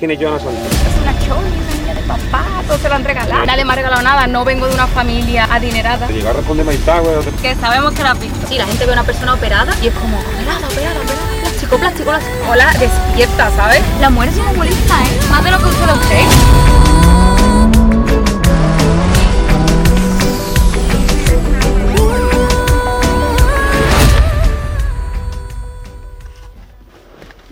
[0.00, 0.44] quién es Santos.
[0.46, 3.44] Es una choni, una niña de papá, todo se lo han regalado.
[3.44, 6.06] Nadie me ha regalado nada, no vengo de una familia adinerada.
[6.06, 7.16] Te llegó a responder Maitá, güey.
[7.42, 8.38] Que sabemos que la has visto.
[8.48, 11.40] Sí, la gente ve a una persona operada y es como, operada, operada, operada.
[11.42, 12.36] Plástico, plástico, plástico.
[12.50, 13.82] Hola, despierta, ¿sabes?
[14.00, 15.20] La muerte es una molesta, ¿eh?
[15.30, 16.89] Más de lo que usted lo cree.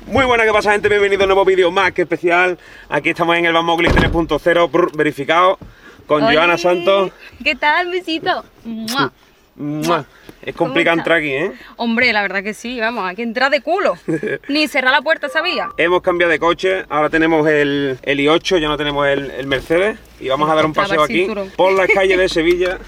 [0.09, 0.89] Muy buena, ¿qué pasa, gente?
[0.89, 2.59] Bienvenido a un nuevo vídeo más que especial.
[2.89, 5.59] Aquí estamos en el Van Mowgli 3.0 brr, verificado
[6.07, 6.35] con Oli.
[6.35, 7.13] Joana Santos.
[7.45, 8.43] ¿Qué tal, besito?
[8.65, 9.13] ¡Mua!
[9.57, 10.07] ¡Mua!
[10.41, 11.53] Es complicado ¿Cómo entrar aquí, ¿eh?
[11.77, 13.95] Hombre, la verdad que sí, vamos, hay que entrar de culo.
[14.49, 15.69] Ni cerrar la puerta, ¿sabía?
[15.77, 19.99] Hemos cambiado de coche, ahora tenemos el, el i8, ya no tenemos el, el Mercedes.
[20.21, 22.79] Y vamos a dar un paseo aquí por las calles de Sevilla.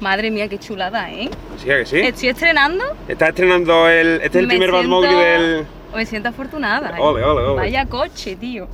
[0.00, 1.30] Madre mía, qué chulada, ¿eh?
[1.58, 2.00] ¿Sí que sí?
[2.00, 2.84] Estoy estrenando.
[3.08, 4.16] Está estrenando el...
[4.20, 5.66] Este es el Me primer Van siento- Mowgli del...
[5.96, 6.94] Me siento afortunada.
[7.00, 7.56] Ole, ole, ole.
[7.56, 8.68] Vaya coche, tío.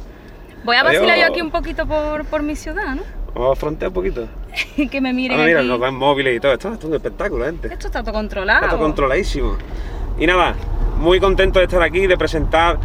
[0.64, 3.02] Voy a vacilar yo aquí un poquito por, por mi ciudad, ¿no?
[3.32, 4.28] Vamos a frontear un poquito.
[4.90, 5.94] que me miren Ahora mira, aquí.
[5.94, 6.52] móviles y todo.
[6.52, 7.68] Esto, esto es un espectáculo, gente.
[7.72, 8.64] Esto está todo controlado.
[8.64, 9.56] Está todo controladísimo.
[10.18, 10.56] Y nada,
[10.98, 12.78] muy contento de estar aquí, de presentar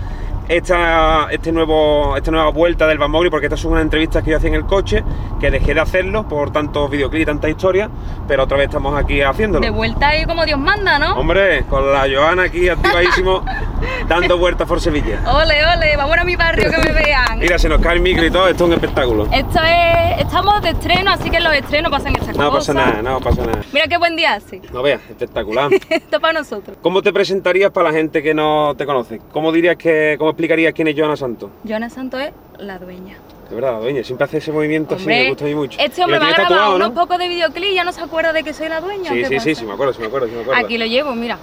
[0.47, 4.37] esta, este nuevo, esta nueva vuelta del Van porque estas son unas entrevistas que yo
[4.37, 5.03] hacía en el coche,
[5.39, 7.89] que dejé de hacerlo por tantos videoclips y tanta historia,
[8.27, 9.63] pero otra vez estamos aquí haciéndolo.
[9.65, 11.15] De vuelta ahí como Dios manda, ¿no?
[11.15, 13.43] Hombre, con la Joana aquí activadísimo,
[14.07, 15.19] dando vueltas por Sevilla.
[15.25, 17.39] Ole, ole, vamos a mi barrio que me vean.
[17.39, 19.27] Mira, se nos cae el micro y todo, esto es un espectáculo.
[19.31, 20.07] Esto es.
[20.19, 22.75] Estamos de estreno, así que en los estrenos pasan estas No cosas.
[22.75, 23.61] pasa nada, no pasa nada.
[23.71, 24.61] Mira qué buen día hace.
[24.73, 25.71] No veas, espectacular.
[25.89, 26.77] Esto para nosotros.
[26.81, 29.21] ¿Cómo te presentarías para la gente que no te conoce?
[29.31, 31.49] ¿Cómo dirías que, cómo explicarías quién es Joana Santos?
[31.67, 33.17] Joana Santos es la dueña.
[33.49, 35.79] De verdad, la dueña, siempre hace ese movimiento así, me gusta a mí mucho.
[35.81, 37.01] Este hombre lo me ha tienes grabado tatuado, unos ¿no?
[37.01, 39.11] pocos de videoclip y ya no se acuerda de que soy la dueña.
[39.11, 40.63] ¿o Sí, sí, sí, sí, me acuerdo, sí me acuerdo, sí me acuerdo.
[40.63, 41.39] Aquí lo llevo, mira.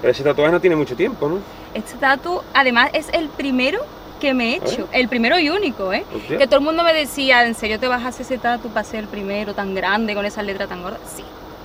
[0.00, 1.40] Pero ese tatuaje no tiene mucho tiempo, ¿no?
[1.74, 3.80] Este tatu, además, es el primero
[4.18, 4.88] que me he hecho.
[4.92, 6.04] El primero y único, ¿eh?
[6.14, 6.38] Hostia.
[6.38, 8.84] Que todo el mundo me decía, ¿en serio te vas a hacer ese tatu para
[8.84, 10.98] ser el primero tan grande, con esa letra tan gorda?
[11.14, 11.22] Sí.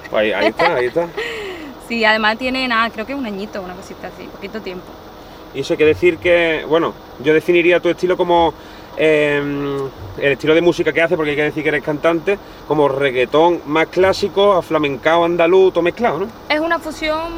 [0.10, 1.08] Pues ahí, ahí está, ahí está.
[1.88, 4.86] Sí, además tiene nada, creo que un añito, una cosita así, poquito tiempo.
[5.54, 6.94] Y eso que decir que, bueno,
[7.24, 8.54] yo definiría tu estilo como
[8.98, 9.42] eh,
[10.18, 12.38] el estilo de música que hace, porque hay que decir que eres cantante,
[12.68, 16.28] como reggaetón más clásico, a flamencao, andaluz, todo mezclado, ¿no?
[16.50, 17.32] Es una fusión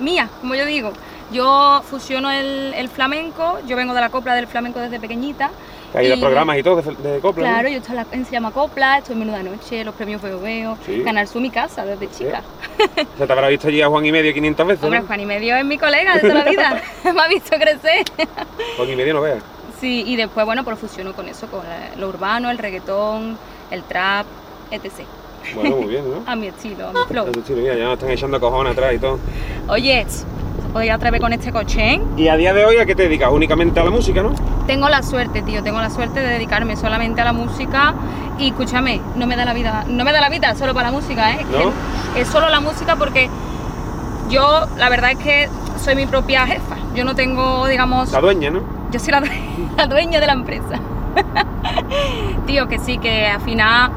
[0.00, 0.92] mía, como yo digo.
[1.32, 5.50] Yo fusiono el, el flamenco, yo vengo de la copla del flamenco desde pequeñita.
[5.92, 7.52] Que hay y- programas y todo de, de copla, ¿no?
[7.54, 10.78] Claro, yo estoy en, Se llama Copla, estoy en Menuda Noche, los premios Veo Veo,
[10.86, 11.02] Sí.
[11.02, 12.42] Ganar Su Mi Casa desde chica.
[12.78, 15.06] O sea, te habrá visto allí a Juan y Medio 500 veces, Hombre, ¿no?
[15.06, 16.82] Juan y Medio es mi colega de toda la vida,
[17.14, 18.04] me ha visto crecer.
[18.76, 19.42] Juan y Medio no veas.
[19.80, 23.36] Sí, y después, bueno, pues fusiono con eso, con eh, lo urbano, el reggaetón,
[23.70, 24.26] el trap,
[24.70, 24.92] etc.
[25.54, 26.22] Bueno, muy bien, ¿no?
[26.30, 27.28] A mi estilo, a mi flow.
[27.30, 29.18] Eso sí, mira, ya nos están echando cojones atrás y todo.
[29.68, 30.06] Oye,
[30.70, 32.00] ¿se podría atrever con este coche, eh?
[32.16, 33.28] Y a día de hoy, ¿a qué te dedicas?
[33.32, 34.30] Únicamente a la música, ¿no?
[34.68, 37.92] Tengo la suerte, tío, tengo la suerte de dedicarme solamente a la música
[38.38, 40.96] y escúchame, no me da la vida, no me da la vida solo para la
[40.96, 41.44] música, ¿eh?
[41.50, 41.72] ¿No?
[42.16, 43.28] Es solo la música porque
[44.30, 45.48] yo, la verdad es que
[45.82, 46.76] soy mi propia jefa.
[46.94, 48.60] Yo no tengo, digamos, La dueña, ¿no?
[48.92, 49.24] yo soy la,
[49.76, 50.78] la dueña de la empresa.
[52.46, 53.90] Tío, que sí, que al final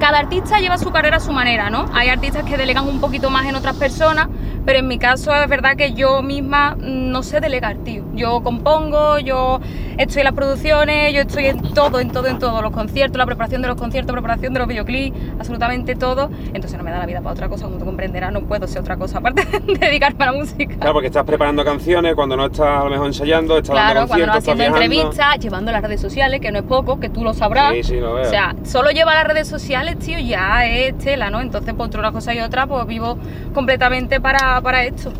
[0.00, 1.86] cada artista lleva su carrera a su manera, ¿no?
[1.94, 4.28] Hay artistas que delegan un poquito más en otras personas,
[4.64, 8.04] pero en mi caso es verdad que yo misma no sé delegar, tío.
[8.20, 9.60] Yo compongo, yo
[9.96, 12.60] estoy en las producciones, yo estoy en todo, en todo, en todo.
[12.60, 16.28] Los conciertos, la preparación de los conciertos, preparación de los videoclips, absolutamente todo.
[16.52, 18.82] Entonces no me da la vida para otra cosa, como tú comprenderás, no puedo ser
[18.82, 20.76] otra cosa aparte de dedicarme a la música.
[20.76, 24.08] Claro, porque estás preparando canciones cuando no estás a lo mejor ensayando, estás Claro, dando
[24.08, 24.84] cuando no haciendo viajando.
[24.84, 27.72] entrevistas, llevando las redes sociales, que no es poco, que tú lo sabrás.
[27.72, 28.26] Sí, sí, lo veo.
[28.26, 31.40] O sea, solo lleva las redes sociales, tío, ya es tela, ¿no?
[31.40, 33.16] Entonces, por entre una cosa y otra, pues vivo
[33.54, 35.10] completamente para, para esto.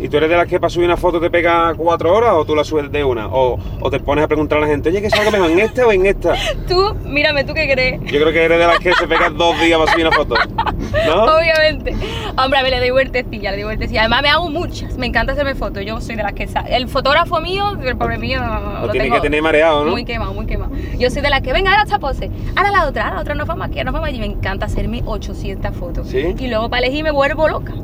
[0.00, 2.46] ¿Y tú eres de las que para subir una foto te pega cuatro horas o
[2.46, 3.28] tú la subes de una?
[3.28, 5.86] O, o te pones a preguntar a la gente, oye, ¿qué salga mejor, en esta
[5.86, 6.34] o en esta?
[6.68, 8.00] Tú, mírame, ¿tú qué crees?
[8.04, 10.34] Yo creo que eres de las que se pegan dos días para subir una foto.
[11.06, 11.24] ¿No?
[11.38, 11.94] Obviamente.
[12.38, 14.00] Hombre, a ver, le doy vueltecilla, le doy vueltecilla.
[14.00, 14.96] Además, me hago muchas.
[14.96, 15.84] Me encanta hacerme fotos.
[15.84, 16.48] Yo soy de las que...
[16.68, 18.40] El fotógrafo mío, el pobre mío...
[18.40, 19.90] Lo Lo tiene tengo que tener mareado, ¿no?
[19.90, 20.72] Muy quemado, muy quemado.
[20.98, 22.30] Yo soy de las que, venga, ahora esta pose.
[22.56, 24.18] Ahora la otra, ahora la otra, nos vamos aquí, nos vamos allí.
[24.18, 26.08] Me encanta hacerme 800 fotos.
[26.08, 26.34] ¿Sí?
[26.38, 27.74] Y luego para elegir me vuelvo loca.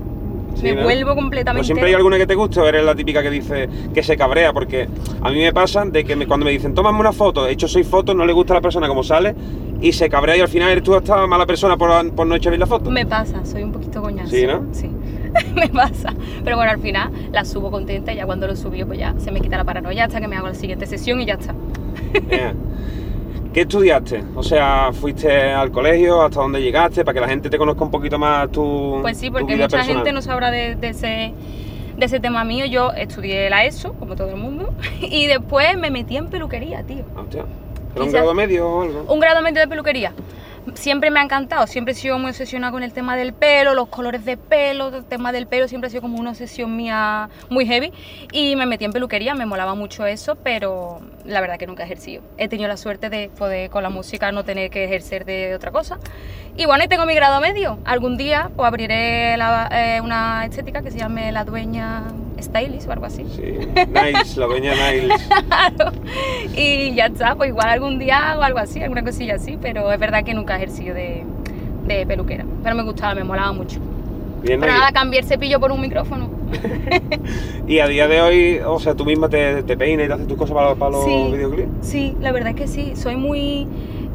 [0.56, 0.82] Sí, me ¿no?
[0.84, 1.60] vuelvo completamente...
[1.60, 4.16] Pues siempre hay alguna que te guste o eres la típica que dice que se
[4.16, 4.88] cabrea, porque
[5.20, 7.68] a mí me pasa de que me- cuando me dicen, tómame una foto, he hecho
[7.68, 9.34] seis fotos, no le gusta a la persona como sale
[9.80, 12.50] y se cabrea y al final eres tú hasta mala persona por, por no echar
[12.50, 12.90] bien la foto.
[12.90, 14.30] Me pasa, soy un poquito coñazo.
[14.30, 14.64] Sí, ¿no?
[14.72, 14.90] Sí,
[15.54, 16.14] me pasa.
[16.42, 19.30] Pero bueno, al final la subo contenta y ya cuando lo subí, pues ya se
[19.30, 21.54] me quita la paranoia hasta que me hago la siguiente sesión y ya está.
[23.56, 24.22] ¿Qué estudiaste?
[24.34, 26.20] O sea, ¿fuiste al colegio?
[26.20, 27.06] ¿Hasta dónde llegaste?
[27.06, 29.96] Para que la gente te conozca un poquito más tu Pues sí, porque mucha personal.
[29.96, 31.32] gente no sabrá de, de ese,
[31.96, 32.66] de ese tema mío.
[32.66, 37.06] Yo estudié la ESO, como todo el mundo, y después me metí en peluquería, tío.
[37.16, 37.46] Hostia.
[37.94, 39.04] ¿Pero un grado medio o algo?
[39.08, 40.12] Un grado medio de peluquería.
[40.74, 43.88] Siempre me ha encantado, siempre he sido muy obsesionada con el tema del pelo, los
[43.88, 47.66] colores de pelo, el tema del pelo siempre ha sido como una obsesión mía muy
[47.66, 47.92] heavy
[48.32, 51.86] y me metí en peluquería, me molaba mucho eso, pero la verdad que nunca he
[51.86, 52.22] ejercido.
[52.36, 55.70] He tenido la suerte de poder con la música no tener que ejercer de otra
[55.70, 55.98] cosa.
[56.56, 57.78] Y bueno, y tengo mi grado medio.
[57.84, 62.02] Algún día pues abriré eh, una estética que se llame La Dueña
[62.40, 63.24] Stylist o algo así.
[63.34, 63.42] Sí,
[63.88, 65.28] Niles, la dueña Niles.
[65.48, 65.92] Claro.
[66.56, 69.98] Y ya está, pues igual algún día hago algo así, alguna cosilla así, pero es
[69.98, 71.24] verdad que nunca he ejercido de,
[71.86, 72.44] de peluquera.
[72.62, 73.80] Pero me gustaba, me molaba mucho.
[74.42, 76.28] Bien, Pero nada, cambié el cepillo por un micrófono.
[77.66, 80.28] Y a día de hoy, o sea, tú misma te, te peinas y te haces
[80.28, 81.28] tus cosas para, para los Sí.
[81.32, 81.68] videoclips.
[81.80, 83.66] Sí, la verdad es que sí, soy muy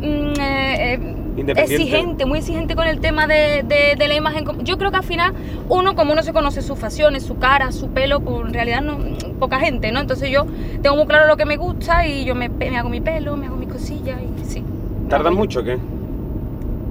[0.01, 0.93] mm, eh,
[1.37, 4.45] eh, exigente, muy exigente con el tema de, de- de la imagen.
[4.63, 5.33] Yo creo que al final
[5.69, 8.97] uno, como uno se conoce sus facciones, su cara, su pelo, pues en realidad no,
[9.39, 9.99] poca gente, ¿no?
[9.99, 10.45] Entonces yo
[10.81, 13.45] tengo muy claro lo que me gusta y yo me, me hago mi pelo, me
[13.47, 14.63] hago mis cosillas y sí.
[15.09, 15.77] ¿Tardas mucho o qué?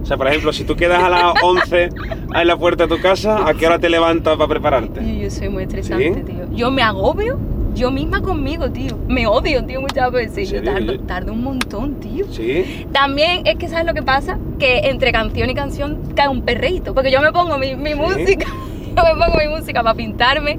[0.03, 1.91] O sea, por ejemplo, si tú quedas a las 11
[2.35, 5.01] en la puerta de tu casa, ¿a qué hora te levantas para prepararte?
[5.05, 6.21] Yo, yo soy muy estresante, ¿Sí?
[6.23, 6.47] tío.
[6.53, 7.39] Yo me agobio
[7.75, 8.99] yo misma conmigo, tío.
[9.08, 10.50] Me odio, tío, muchas veces.
[10.50, 12.26] Yo tardo, Yo- tardo un montón, tío.
[12.31, 12.87] ¿Sí?
[12.93, 14.38] También es que, ¿sabes lo que pasa?
[14.58, 16.94] Que entre canción y canción cae un perreíto.
[16.94, 18.46] Porque yo me pongo mi, mi música,
[18.96, 20.58] yo me pongo mi música para pintarme.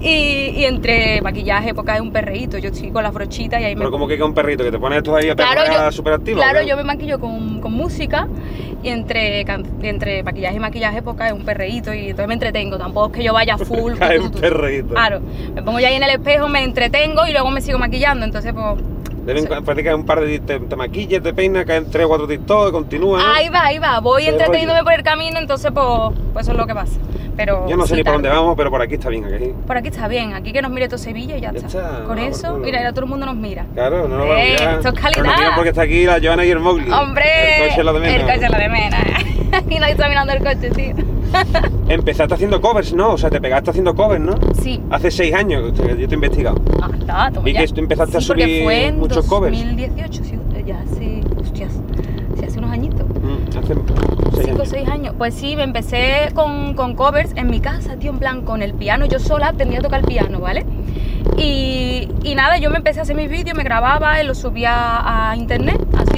[0.00, 2.56] Y, y entre maquillaje, pues cae un perreíto.
[2.58, 3.80] Yo estoy con las brochitas y ahí me.
[3.80, 6.38] Pero como que con un perrito, que te pones esto ahí a Claro, súper activo.
[6.38, 8.28] Claro, yo me maquillo con, con música
[8.82, 12.78] y entre, can- entre maquillaje y maquillaje pues cae un perreíto y entonces me entretengo.
[12.78, 13.94] Tampoco es que yo vaya full.
[13.98, 14.90] Cae un perreíto.
[14.94, 15.20] Claro,
[15.54, 18.24] me pongo ya ahí en el espejo, me entretengo y luego me sigo maquillando.
[18.24, 18.76] Entonces, pues.
[19.28, 21.66] De vez en cuando parece que hay un par de te, te maquillas, te peinas,
[21.66, 23.34] caen tres o cuatro TikTok, continúa.
[23.36, 24.00] Ahí va, ahí va.
[24.00, 25.86] Voy entreteniéndome por el camino, entonces, pues,
[26.32, 26.98] pues eso es lo que pasa.
[27.36, 27.68] Pero.
[27.68, 28.14] Yo no sé sí, ni por tarda.
[28.14, 29.52] dónde vamos, pero por aquí está bien, aquí.
[29.66, 31.66] Por aquí está bien, aquí que nos mire todo Sevilla y ya, Ya está.
[31.66, 33.66] está, Con no, eso, por mira, todo el mundo nos mira.
[33.74, 35.22] Claro, no nos Eh, esto es calidad.
[35.36, 36.90] Pero nos porque está aquí la Joana y el Mowgli.
[36.90, 37.24] ¡Hombre!
[37.64, 38.14] El coche es lo de menos.
[38.16, 39.00] El coche es lo de menos.
[39.52, 40.94] Aquí nadie está mirando el coche, tío.
[41.88, 43.12] Empezaste haciendo covers, ¿no?
[43.12, 44.34] O sea, te pegaste haciendo covers, ¿no?
[44.60, 44.80] Sí.
[44.90, 46.60] Hace seis años, yo te he investigado.
[46.82, 47.60] Ah, está, toma ya.
[47.60, 49.56] que tú empezaste a Sí, subir fue en muchos covers.
[49.58, 51.72] 2018, sí, ya hace, hostias,
[52.38, 53.06] sí, hace unos añitos.
[53.08, 53.74] Mm, hace
[54.34, 55.14] seis Cinco o seis años.
[55.16, 58.74] Pues sí, me empecé con, con covers en mi casa, tío, en plan, con el
[58.74, 59.06] piano.
[59.06, 60.64] Yo sola aprendí a tocar el piano, ¿vale?
[61.36, 65.30] Y, y nada, yo me empecé a hacer mis vídeos, me grababa y los subía
[65.30, 66.17] a internet, así,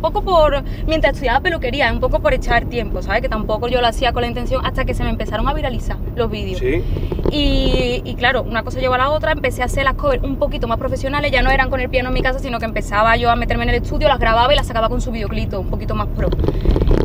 [0.00, 0.62] un poco por.
[0.86, 3.20] mientras estudiaba peluquería, un poco por echar tiempo, ¿sabes?
[3.20, 5.98] Que tampoco yo lo hacía con la intención hasta que se me empezaron a viralizar
[6.16, 6.58] los vídeos.
[6.58, 6.82] Sí.
[7.30, 10.36] Y, y claro, una cosa llevó a la otra, empecé a hacer las covers un
[10.36, 13.14] poquito más profesionales, ya no eran con el piano en mi casa, sino que empezaba
[13.16, 15.68] yo a meterme en el estudio, las grababa y las sacaba con su videoclip un
[15.68, 16.28] poquito más pro.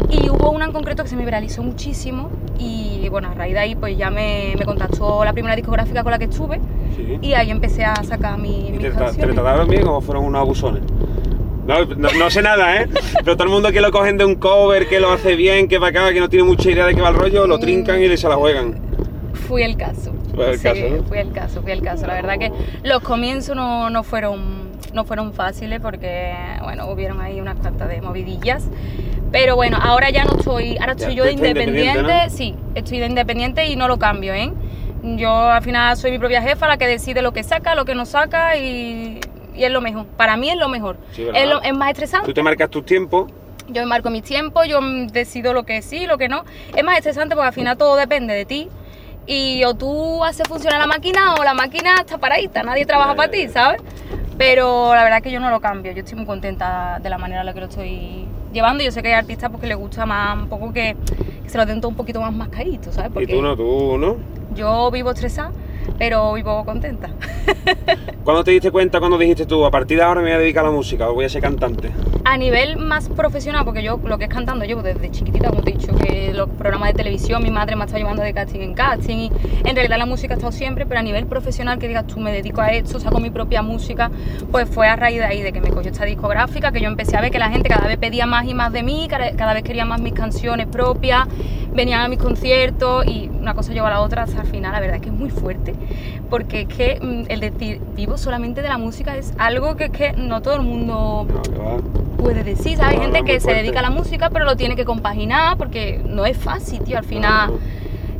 [0.10, 3.60] Y hubo una en concreto que se me viralizó muchísimo y bueno, a raíz de
[3.60, 6.60] ahí pues ya me, me contactó la primera discográfica con la que estuve
[6.96, 7.20] sí.
[7.22, 9.36] y ahí empecé a sacar mi, ¿Y mis te, tra- te canciones.
[9.36, 10.82] trataron bien o fueron unos abusones?
[11.66, 12.88] No, no, no sé nada, ¿eh?
[13.24, 15.78] Pero todo el mundo que lo cogen de un cover, que lo hace bien, que
[15.80, 18.18] va acá, que no tiene mucha idea de qué va el rollo, lo trincan y
[18.18, 18.80] se la juegan.
[19.48, 20.14] Fui el caso.
[20.36, 21.04] Fue el Sí, caso, ¿no?
[21.04, 22.08] fui el caso, fui el caso.
[22.08, 22.52] La verdad que
[22.84, 26.34] los comienzos no, no fueron no fueron fáciles porque,
[26.64, 28.64] bueno, hubieron ahí unas cuantas de movidillas.
[29.32, 33.00] Pero bueno, ahora ya no estoy, ahora Ya, estoy yo de independiente, independiente, sí, estoy
[33.00, 34.54] de independiente y no lo cambio, ¿eh?
[35.04, 37.94] Yo al final soy mi propia jefa, la que decide lo que saca, lo que
[37.94, 39.20] no saca y,
[39.56, 40.06] y es lo mejor.
[40.18, 40.98] Para mí es lo mejor.
[41.14, 42.28] Sí, es, lo- es más estresante.
[42.28, 43.32] Tú te marcas tus tiempos,
[43.68, 44.80] Yo me marco mis tiempos, yo
[45.12, 46.44] decido lo que sí, lo que no.
[46.76, 48.70] Es más estresante porque al final todo depende de ti.
[49.28, 53.32] Y o tú haces funcionar la máquina o la máquina está paradita, nadie trabaja para
[53.32, 53.82] ti, ¿sabes?
[54.38, 57.18] Pero la verdad es que yo no lo cambio, yo estoy muy contenta de la
[57.18, 58.84] manera en la que lo estoy llevando.
[58.84, 60.96] Yo sé que hay artistas porque les gusta más, un poco que,
[61.44, 63.12] que se lo den todo un poquito más mascadito, ¿sabes?
[63.24, 64.18] y tú no, tú no.
[64.54, 65.52] yo vivo estresada,
[65.98, 67.10] pero vivo contenta.
[68.24, 70.66] ¿Cuándo te diste cuenta, cuando dijiste tú, a partir de ahora me voy a dedicar
[70.66, 71.92] a la música o voy a ser cantante?
[72.24, 75.72] A nivel más profesional, porque yo lo que es cantando llevo desde chiquitita, como te
[75.72, 78.62] he dicho, que los programas de televisión, mi madre me ha estado llevando de casting
[78.62, 79.32] en casting, y
[79.64, 82.32] en realidad la música ha estado siempre, pero a nivel profesional, que digas tú, me
[82.32, 84.10] dedico a esto, saco mi propia música,
[84.52, 87.18] pues fue a raíz de ahí, de que me cogió esta discográfica, que yo empecé
[87.18, 89.54] a ver que la gente cada vez pedía más y más de mí, cada cada
[89.54, 91.28] vez quería más mis canciones propias,
[91.76, 94.80] venían a mis conciertos y una cosa lleva a la otra hasta el final, la
[94.80, 95.74] verdad es que es muy fuerte,
[96.30, 99.92] porque es que mm, el decir vivo solamente de la música es algo que es
[99.92, 101.78] que no todo el mundo No,
[102.18, 102.96] puede decir, ¿sabes?
[102.96, 106.02] Hay gente no, que se dedica a la música, pero lo tiene que compaginar porque
[106.06, 107.52] no es fácil, tío, al final.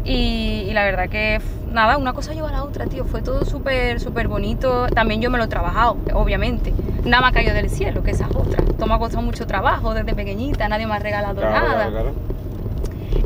[0.04, 3.06] Y, y la verdad que, nada, una cosa lleva a la otra, tío.
[3.06, 4.86] Fue todo súper, súper bonito.
[4.94, 6.72] También yo me lo he trabajado, obviamente.
[7.04, 8.64] Nada me ha caído del cielo, que esa es otra.
[8.70, 11.74] Esto me ha costado mucho trabajo desde pequeñita, nadie me ha regalado Claro, nada.
[11.76, 12.35] claro, claro.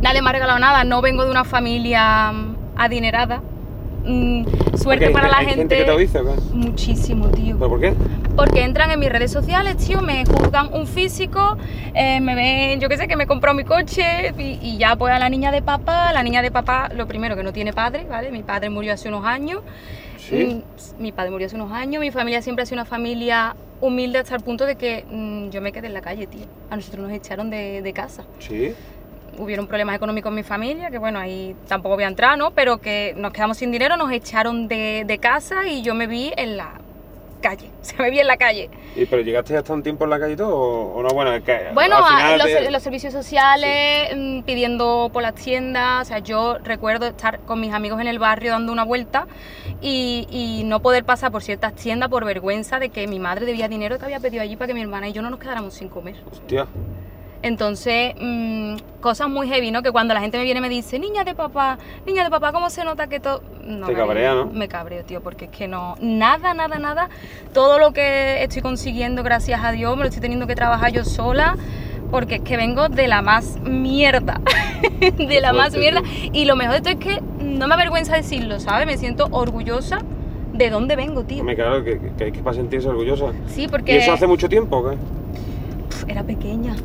[0.02, 0.84] Nadie me ha regalado nada.
[0.84, 3.42] No vengo de una familia mm, adinerada,
[4.06, 4.46] mm,
[4.78, 5.78] suerte para la hay gente.
[5.78, 6.22] que te lo dice.
[6.54, 7.58] Muchísimo, tío.
[7.58, 7.94] ¿Pero por qué?
[8.36, 11.58] Porque entran en mis redes sociales, tío, me juzgan un físico,
[11.94, 14.96] eh, me ven, yo qué sé, que me he comprado mi coche y, y ya
[14.96, 17.74] pues a la niña de papá, la niña de papá, lo primero que no tiene
[17.74, 18.32] padre, ¿vale?
[18.32, 19.62] Mi padre murió hace unos años.
[20.18, 20.64] Sí.
[20.98, 24.20] Mm, Mi padre murió hace unos años, mi familia siempre ha sido una familia humilde
[24.20, 26.46] hasta el punto de que mm, yo me quedé en la calle, tío.
[26.70, 28.24] A nosotros nos echaron de, de casa.
[28.40, 28.74] Sí.
[29.40, 32.52] Hubieron problemas económicos en mi familia, que bueno, ahí tampoco voy a entrar, ¿no?
[32.52, 36.32] Pero que nos quedamos sin dinero, nos echaron de, de casa y yo me vi
[36.36, 36.74] en la
[37.42, 37.70] calle.
[37.82, 38.70] Se me vi en la calle.
[38.98, 40.58] ¿Y pero llegaste hasta un tiempo en la calle todo?
[40.58, 41.08] ¿O, no?
[41.10, 45.36] Bueno, que Bueno, al a- final los, te- los servicios sociales, mm, pidiendo por las
[45.36, 46.02] tiendas.
[46.02, 49.26] O sea, yo recuerdo estar con mis amigos en el barrio dando una vuelta
[49.82, 53.70] y, y no poder pasar por ciertas tiendas por vergüenza de que mi madre debía
[53.70, 55.88] dinero que había pedido allí para que mi hermana y yo no nos quedáramos sin
[55.88, 56.16] comer.
[56.30, 56.68] Hostia.
[57.42, 59.82] Entonces, mm, cosas muy heavy, ¿no?
[59.82, 62.52] Que cuando la gente me viene y me dice, niña de papá, niña de papá,
[62.52, 63.42] ¿cómo se nota que todo...?
[63.64, 64.48] No, Te cabrea, ¿no?
[64.48, 65.96] Me cabreo, tío, porque es que no...
[66.02, 67.10] Nada, nada, nada.
[67.54, 71.06] Todo lo que estoy consiguiendo, gracias a Dios, me lo estoy teniendo que trabajar yo
[71.06, 71.56] sola,
[72.12, 74.42] porque es que vengo de la más mierda.
[75.18, 76.02] de la más mierda.
[76.34, 78.86] Y lo mejor de todo es que no me avergüenza decirlo, ¿sabes?
[78.86, 80.00] Me siento orgullosa
[80.52, 81.44] de dónde vengo, tío.
[81.44, 83.28] Me claro que, que hay que para sentirse orgullosa.
[83.48, 83.94] Sí, porque...
[83.94, 84.98] ¿Y eso hace mucho tiempo o qué?
[86.08, 86.76] Era pequeña.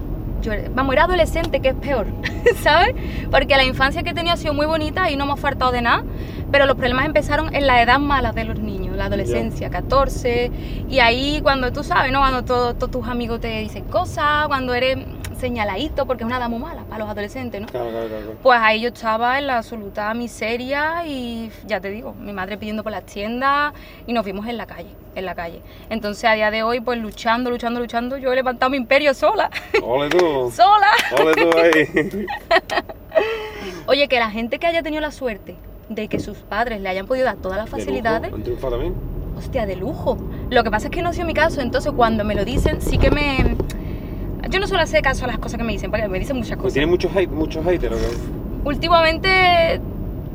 [0.44, 2.06] Yo vamos, era adolescente, que es peor,
[2.62, 2.94] ¿sabes?
[3.30, 5.72] Porque la infancia que he tenido ha sido muy bonita y no me ha faltado
[5.72, 6.04] de nada,
[6.52, 10.50] pero los problemas empezaron en la edad mala de los niños, la adolescencia, 14,
[10.88, 12.20] y ahí cuando tú sabes, ¿no?
[12.20, 14.98] Cuando todo- todos tus amigos te dicen cosas, cuando eres
[15.36, 17.66] señaladito, porque es una muy mala para los adolescentes, ¿no?
[17.68, 18.34] Claro, claro, claro.
[18.42, 22.82] Pues ahí yo estaba en la absoluta miseria y ya te digo, mi madre pidiendo
[22.82, 23.72] por las tiendas
[24.06, 25.60] y nos vimos en la calle, en la calle.
[25.90, 29.50] Entonces a día de hoy, pues luchando, luchando, luchando, yo he levantado mi imperio sola,
[29.82, 30.50] Ole tú.
[30.54, 30.90] sola.
[31.20, 32.26] Ole tú ahí.
[33.86, 35.56] Oye, que la gente que haya tenido la suerte
[35.88, 38.94] de que sus padres le hayan podido dar todas las facilidades, Han triunfado también.
[39.36, 40.16] hostia, de lujo.
[40.50, 42.80] Lo que pasa es que no ha sido mi caso, entonces cuando me lo dicen,
[42.80, 43.56] sí que me...
[44.50, 46.56] Yo no suelo hacer caso a las cosas que me dicen, porque me dicen muchas
[46.56, 46.72] cosas.
[46.74, 47.96] tiene muchos hate, muchos haters.
[48.64, 49.80] Últimamente,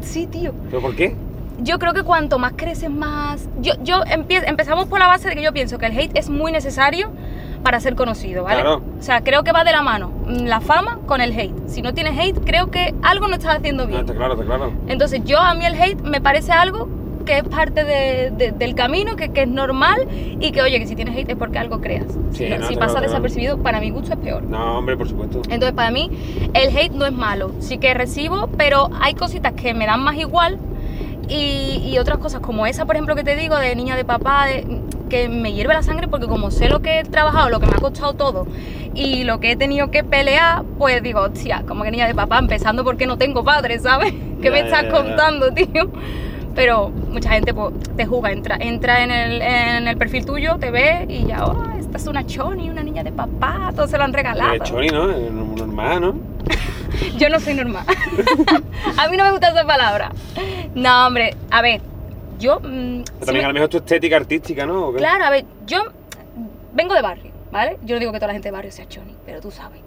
[0.02, 0.54] sí, tío.
[0.70, 1.16] ¿Pero por qué?
[1.62, 3.50] Yo creo que cuanto más creces, más...
[3.60, 6.52] Yo, yo empezamos por la base de que yo pienso que el hate es muy
[6.54, 7.12] necesario
[7.64, 8.62] para ser conocido, ¿vale?
[8.62, 8.82] Claro.
[8.98, 11.54] O sea, creo que va de la mano mm, la fama con el hate.
[11.68, 14.00] Si no tienes hate, creo que algo no estás haciendo No, bien.
[14.02, 14.72] está claro, está claro.
[14.88, 16.88] Entonces yo a mí el hate me parece algo
[17.30, 20.00] que es parte de- de- del camino, que, que es normal
[20.40, 22.06] y que oye, que si tienes hate es porque algo creas.
[22.32, 24.42] Sí, si no, si está pasa desapercibido, para mi gusto es peor.
[24.44, 25.42] No, hombre, por supuesto.
[25.44, 26.10] Entonces para mí
[26.56, 30.16] el hate no es malo, sí que recibo, pero hay cositas que me dan más
[30.18, 30.58] igual
[31.28, 34.48] y, y otras cosas como esa, por ejemplo, que te digo de niña de papá,
[34.48, 34.66] de-
[35.10, 37.74] que me hierve la sangre porque como sé lo que he trabajado, lo que me
[37.74, 38.48] ha costado todo
[38.96, 42.40] y lo que he tenido que pelear, pues digo, hostia, como que niña de papá,
[42.40, 44.14] empezando porque no tengo padre, ¿sabes?
[44.42, 45.92] ¿Qué me estás contando, tío?
[46.56, 50.72] Pero mucha gente pues, te juzga, entra, entra en, el, en el perfil tuyo, te
[50.72, 54.04] ve y ya, oh, esta es una choni, una niña de papá, todos se lo
[54.04, 54.54] han regalado.
[54.54, 55.10] Es choni, ¿no?
[55.12, 56.16] Es normal, ¿no?
[57.18, 57.86] Yo no soy normal.
[58.98, 60.12] a mí no me gusta esa palabra.
[60.76, 61.82] No, hombre, a ver,
[62.40, 62.60] yo...
[62.60, 64.92] mm, Pero sí también me- a lo mejor tu estética artística, ¿no?
[64.94, 65.84] Claro, a ver, yo
[66.74, 67.78] vengo de barrio, ¿vale?
[67.84, 69.80] Yo no digo que toda la gente de barrio sea choni, pero tú sabes.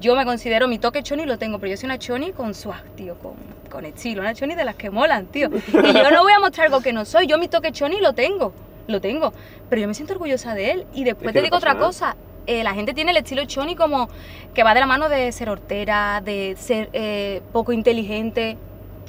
[0.00, 2.84] Yo me considero mi toque choni lo tengo, pero yo soy una choni con swag,
[2.96, 3.34] tío, con,
[3.70, 5.50] con estilo, una choni de las que molan, tío.
[5.52, 8.14] Y yo no voy a mostrar algo que no soy, yo mi toque choni lo
[8.14, 8.54] tengo,
[8.86, 9.32] lo tengo,
[9.68, 10.86] pero yo me siento orgullosa de él.
[10.94, 11.84] Y después te digo otra nada.
[11.86, 14.08] cosa, eh, la gente tiene el estilo choni como
[14.54, 18.56] que va de la mano de ser hortera, de ser eh, poco inteligente.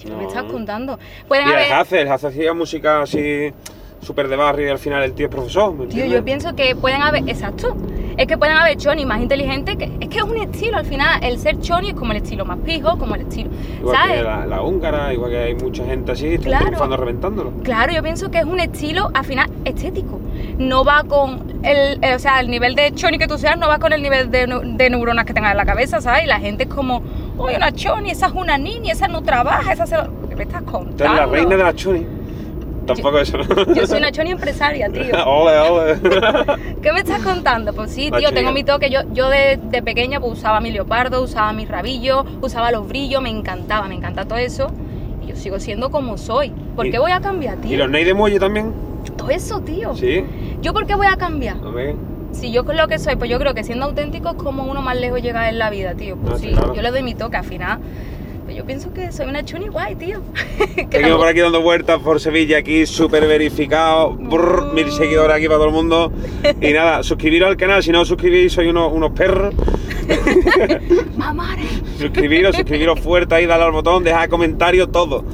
[0.01, 0.27] ¿Qué me No.
[0.27, 1.00] estás contando?
[1.27, 2.01] Pueden Mira, haber...
[2.01, 3.53] el el hacía música así
[4.01, 6.75] súper de barrio y al final el tío es profesor, ¿me Tío, yo pienso que
[6.75, 7.75] pueden haber, exacto,
[8.17, 11.24] es que pueden haber chonis más inteligentes, que es que es un estilo, al final,
[11.24, 14.17] el ser choni es como el estilo más pijo, como el estilo, Igual ¿sabes?
[14.17, 16.65] que la, la húngara, igual que hay mucha gente así, están Claro.
[16.65, 17.51] triunfando reventándolo.
[17.63, 20.20] Claro, yo pienso que es un estilo, al final, estético.
[20.58, 23.67] No va con el, eh, o sea, el nivel de choni que tú seas, no
[23.67, 26.24] va con el nivel de, neu- de neuronas que tengas en la cabeza, ¿sabes?
[26.24, 27.01] Y la gente es como,
[27.38, 30.03] oye, una choni, esa es una niña, esa no trabaja, esa se lo...
[30.27, 30.91] ¿Qué me estás contando?
[30.91, 32.05] Entonces, la reina de la choni.
[32.93, 33.74] Tampoco eso, ¿no?
[33.74, 35.13] Yo soy una choni empresaria, tío.
[35.25, 35.95] ole, ole.
[36.81, 37.74] ¿Qué me estás contando?
[37.74, 38.89] Pues sí, tío, tengo mi toque.
[38.89, 43.21] Yo, yo de, de pequeña pues, usaba mi leopardo, usaba mi rabillo, usaba los brillos,
[43.21, 44.67] me encantaba, me encanta todo eso.
[45.24, 46.50] Y yo sigo siendo como soy.
[46.75, 47.77] ¿Por Y- qué voy a cambiar, ¿Y tío?
[47.77, 48.74] los ney de muelle también?
[49.17, 49.95] Todo eso, tío.
[49.95, 50.24] Sí.
[50.62, 51.57] ¿Yo por qué voy a cambiar?
[51.57, 51.95] Hombre,
[52.33, 54.81] Si yo con lo que soy, pues yo creo que siendo auténtico es como uno
[54.81, 56.15] más lejos llega en la vida, tío.
[56.17, 56.74] Pues Ah, sí, claro.
[56.74, 57.79] yo le doy mi toque al final.
[58.61, 60.21] Yo pienso que soy una chuni guay, tío.
[60.91, 64.11] Seguimos por aquí dando vueltas por Sevilla, aquí súper verificado.
[64.11, 66.11] Mil seguidores aquí para todo el mundo.
[66.61, 69.55] Y nada, suscribiros al canal, si no os suscribís, sois unos, unos perros.
[71.17, 71.63] Mamare.
[71.97, 75.25] Suscribiros, suscribiros fuerte ahí, dale al botón, dejad comentarios, todo.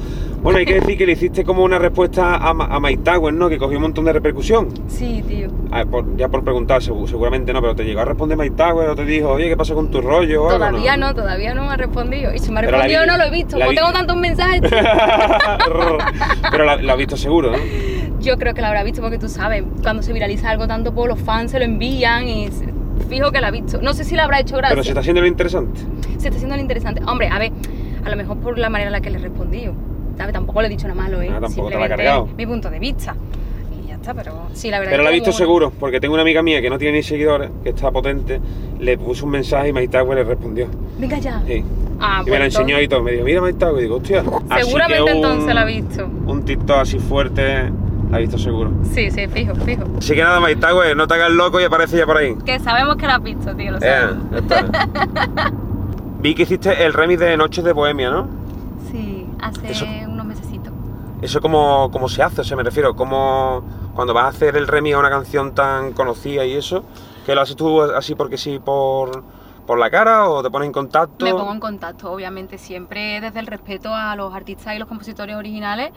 [0.42, 3.34] Bueno, hay que decir que le hiciste como una respuesta a, Ma- a Mike Tower,
[3.34, 3.48] ¿no?
[3.48, 4.68] Que cogió un montón de repercusión.
[4.86, 5.48] Sí, tío.
[5.72, 8.88] Ah, por- ya por preguntar, segu- seguramente no, pero te llegó a responder Mike Tower
[8.88, 10.44] o te dijo, oye, ¿qué pasa con tu rollo?
[10.44, 12.32] o algo, Todavía no, todavía no me ha respondido.
[12.32, 13.58] Y si me ha la respondido no lo he visto.
[13.58, 14.60] la vi- tengo tantos mensajes,
[16.50, 17.58] pero la- lo has visto seguro, ¿no?
[18.20, 21.08] Yo creo que la habrá visto porque tú sabes, cuando se viraliza algo tanto, pues
[21.08, 22.48] los fans se lo envían y
[23.08, 23.80] fijo que la ha visto.
[23.80, 24.74] No sé si le habrá hecho gracia.
[24.74, 25.80] Pero se está haciendo lo interesante.
[26.18, 27.00] Se está haciendo lo interesante.
[27.06, 27.52] Hombre, a ver,
[28.04, 29.72] a lo mejor por la manera en la que le he respondido.
[30.18, 30.32] ¿Sabes?
[30.34, 31.30] Tampoco le he dicho nada malo, ¿eh?
[31.34, 32.28] Ah, tampoco te la ha cargado.
[32.36, 33.14] Mi punto de vista.
[33.82, 35.72] Y ya está, pero sí, la verdad Pero es la ha que visto como- seguro,
[35.78, 38.40] porque tengo una amiga mía que no tiene ni seguidores, que está potente,
[38.80, 40.66] le puso un mensaje y Mike Tower le respondió.
[40.98, 41.40] Venga ya.
[41.46, 41.64] Sí.
[42.00, 43.02] Ah, y me pues la enseñó entonces- y todo.
[43.02, 43.78] Me dijo, mira Tower.
[43.78, 44.22] Y digo, hostia.
[44.50, 46.06] así Seguramente que un- entonces la ha visto.
[46.26, 47.70] Un TikTok así fuerte,
[48.10, 48.70] la ha visto seguro.
[48.92, 49.84] Sí, sí, fijo, fijo.
[49.98, 52.34] Así que nada, Mike Tower, no te hagas loco y aparece ya por ahí.
[52.44, 54.24] Que sabemos que la has visto, tío, lo Eh, sabemos.
[54.32, 55.52] ya está.
[56.20, 58.26] Vi que hiciste el remix de Noches de Bohemia, ¿no?
[58.90, 59.86] Sí, hace Eso-.
[61.20, 62.42] ¿Eso cómo, cómo se hace?
[62.42, 63.62] O sea, me refiero, ¿cómo,
[63.94, 66.84] cuando vas a hacer el remix a una canción tan conocida y eso,
[67.26, 69.24] que lo haces tú así porque sí por,
[69.66, 71.24] por la cara o te pones en contacto?
[71.24, 75.34] Me pongo en contacto, obviamente, siempre desde el respeto a los artistas y los compositores
[75.34, 75.90] originales.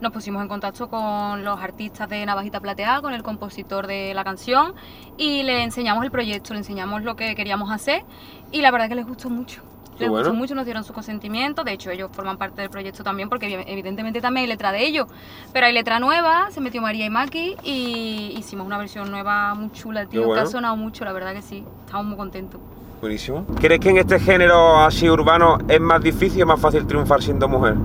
[0.00, 4.22] Nos pusimos en contacto con los artistas de Navajita Plateada, con el compositor de la
[4.22, 4.74] canción
[5.18, 8.04] y le enseñamos el proyecto, le enseñamos lo que queríamos hacer
[8.52, 9.62] y la verdad que les gustó mucho.
[10.00, 10.38] Les gustó bueno.
[10.38, 13.64] mucho, nos dieron su consentimiento, de hecho ellos forman parte del proyecto también porque evi-
[13.66, 15.06] evidentemente también hay letra de ellos,
[15.52, 19.70] pero hay letra nueva, se metió María y Maki y hicimos una versión nueva muy
[19.72, 22.60] chula, tío, que ha sonado mucho, la verdad que sí, estamos muy contentos.
[23.00, 23.46] Buenísimo.
[23.58, 27.48] ¿Crees que en este género así urbano es más difícil o más fácil triunfar siendo
[27.48, 27.76] mujer?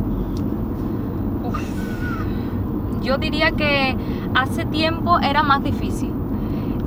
[3.01, 3.95] Yo diría que
[4.33, 6.11] hace tiempo era más difícil.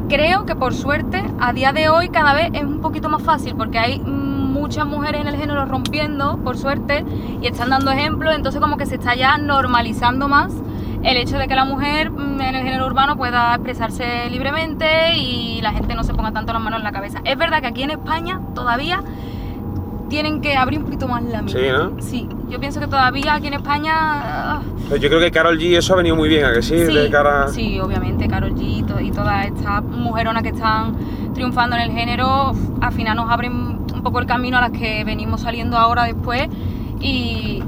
[0.09, 3.55] Creo que por suerte a día de hoy cada vez es un poquito más fácil
[3.57, 4.03] porque hay
[4.49, 7.05] muchas mujeres en el género rompiendo, por suerte,
[7.41, 10.53] y están dando ejemplos, entonces como que se está ya normalizando más
[11.05, 15.61] el hecho de que la mujer mm, en el género urbano pueda expresarse libremente y
[15.63, 17.21] la gente no se ponga tanto las manos en la cabeza.
[17.25, 19.03] Es verdad que aquí en España todavía
[20.09, 21.53] tienen que abrir un poquito más la mente.
[21.53, 22.01] Sí, ¿no?
[22.03, 24.61] Sí, yo pienso que todavía aquí en España...
[24.89, 26.77] Pues yo creo que Carol G eso ha venido muy bien, ¿a que sí?
[26.77, 27.49] de cara...
[27.49, 30.97] sí, obviamente, Karol G y to- y todas estas mujeronas que están
[31.35, 35.05] triunfando en el género, al final nos abren un poco el camino a las que
[35.05, 36.49] venimos saliendo ahora después
[37.01, 37.63] y,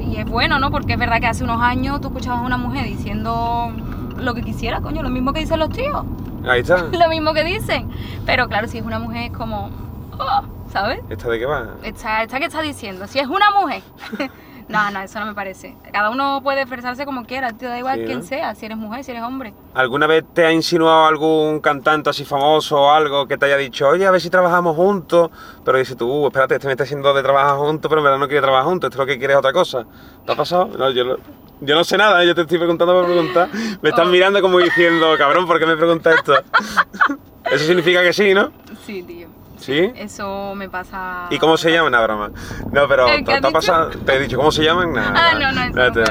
[0.00, 0.70] y es bueno, ¿no?
[0.70, 3.72] Porque es verdad que hace unos años tú escuchabas a una mujer diciendo
[4.16, 6.04] lo que quisiera, coño, lo mismo que dicen los tíos,
[6.46, 6.82] Ahí está.
[6.92, 7.88] lo mismo que dicen,
[8.26, 9.70] pero claro, si es una mujer es como,
[10.18, 11.00] oh, ¿sabes?
[11.08, 11.66] ¿Esta de qué va?
[11.82, 13.82] Esta, esta que está diciendo, si es una mujer.
[14.68, 15.74] no, no, eso no me parece.
[15.92, 18.24] Cada uno puede expresarse como quiera, te da igual Sí, quién ¿no?
[18.24, 19.54] sea, si eres mujer, si eres hombre.
[19.74, 23.88] ¿Alguna vez te ha insinuado algún cantante así famoso o algo que te haya dicho,
[23.88, 25.30] oye, a ver si trabajamos juntos?
[25.64, 28.18] Pero dices tú, "Uh, espérate, este me está haciendo de trabajar juntos, pero en verdad
[28.18, 29.86] no quiere trabajar juntos, esto lo que quiere es otra cosa.
[30.26, 30.66] ¿Te ha pasado?
[30.78, 31.18] No, yo, lo-
[31.60, 32.26] yo no sé nada, ¿eh?
[32.26, 33.48] yo te estoy preguntando por preguntar.
[33.82, 34.10] Me estás Oh.
[34.10, 36.34] mirando como diciendo, cabrón, ¿por qué me preguntas esto?
[37.50, 38.52] Eso significa que sí, ¿no?
[38.84, 39.27] Sí, tío.
[39.58, 39.92] ¿Sí?
[39.96, 41.26] Eso me pasa.
[41.30, 41.92] ¿Y cómo se llaman?
[41.92, 42.30] Nada, broma.
[42.72, 43.90] No, pero ¿El ¿te, te pasado?
[43.90, 44.92] ¿Te he dicho cómo se llaman?
[44.92, 45.12] Nada.
[45.14, 46.04] Ah, no, no, no te-.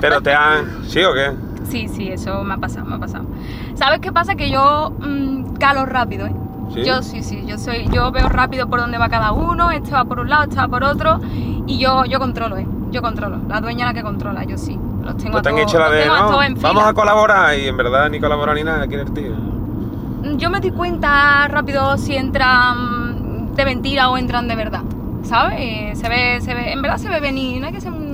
[0.00, 0.84] Pero te han...
[0.84, 1.32] ¿Sí o qué?
[1.68, 3.24] Sí, sí, eso me ha pasado, me ha pasado.
[3.74, 4.34] ¿Sabes qué pasa?
[4.34, 6.34] Que yo mm, calo rápido, ¿eh?
[6.74, 6.84] ¿Sí?
[6.84, 10.04] Yo sí, sí, yo soy, yo veo rápido por dónde va cada uno, este va
[10.04, 11.20] por un lado, este va por otro,
[11.66, 12.66] y yo, yo controlo, ¿eh?
[12.90, 14.78] Yo controlo, la dueña la que controla, yo sí.
[15.02, 16.54] Los tengo No a te han hecho la los de, tengo a no, todos en
[16.60, 16.88] vamos fila.
[16.88, 19.32] a colaborar y en verdad ni colaborar ni nada, ¿quién eres tío?
[20.36, 24.82] Yo me doy cuenta rápido si entran de mentira o entran de verdad,
[25.22, 25.56] ¿sabes?
[25.60, 28.10] Eh, Se ve, se ve, en verdad se ve venir, no hay que ser muy...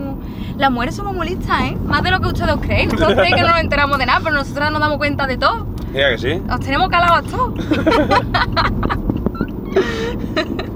[0.57, 1.77] Las mujeres somos muy listas, ¿eh?
[1.85, 2.91] Más de lo que ustedes creéis.
[2.93, 5.67] Ustedes creen que no nos enteramos de nada, pero nosotras nos damos cuenta de todo.
[5.93, 6.43] Mira que sí.
[6.51, 7.55] Os tenemos calados todos.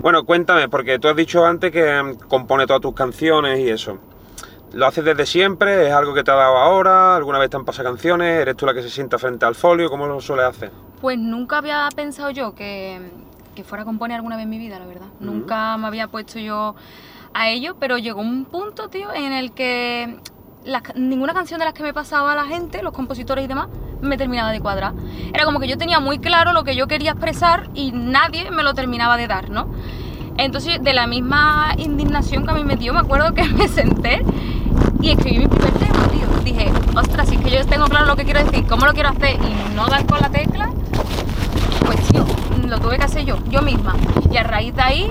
[0.03, 3.99] Bueno, cuéntame, porque tú has dicho antes que mm, compone todas tus canciones y eso.
[4.73, 5.89] ¿Lo haces desde siempre?
[5.89, 7.17] ¿Es algo que te ha dado ahora?
[7.17, 8.41] ¿Alguna vez te han pasado canciones?
[8.41, 9.91] ¿Eres tú la que se sienta frente al folio?
[9.91, 10.71] ¿Cómo lo suele hacer?
[11.01, 13.01] Pues nunca había pensado yo que,
[13.55, 15.07] que fuera a componer alguna vez en mi vida, la verdad.
[15.19, 16.75] Nunca me había puesto yo
[17.33, 20.19] a ello, pero llegó un punto, tío, en el que
[20.95, 23.69] ninguna canción de las que me pasaba a la gente, los compositores y demás,
[24.01, 24.95] me terminaba de cuadrar.
[25.33, 28.63] Era como que yo tenía muy claro lo que yo quería expresar y nadie me
[28.63, 29.69] lo terminaba de dar, ¿no?
[30.37, 34.23] Entonces, de la misma indignación que a mí me dio, me acuerdo que me senté
[35.01, 36.27] y escribí mi primer tema, tío.
[36.45, 39.11] Dije, ostras, si es que yo tengo claro lo que quiero decir, cómo lo quiero
[39.11, 40.71] hacer y no dar con la tecla,
[41.85, 42.25] pues tío,
[42.67, 43.95] lo tuve que hacer yo, yo misma.
[44.31, 45.11] Y a raíz de ahí,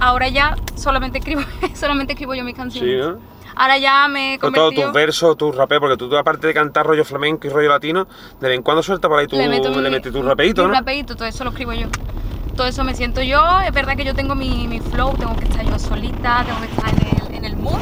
[0.00, 1.42] ahora ya solamente escribo,
[1.74, 3.04] solamente escribo yo mis canciones.
[3.04, 3.18] Sí, ¿no?
[3.56, 4.88] Ahora ya me he Con todos convertido...
[4.88, 8.06] tus versos, tus rapeos, porque tú, tú, aparte de cantar rollo flamenco y rollo latino,
[8.40, 10.72] de vez en cuando sueltas por ahí tu, le meto mi- metes tu rapeito, ¿no?
[10.72, 11.88] rapeíto, todo eso lo escribo yo.
[12.56, 13.42] Todo eso me siento yo.
[13.60, 16.66] Es verdad que yo tengo mi, mi flow, tengo que estar yo solita, tengo que
[16.66, 17.80] estar en el, en el mood.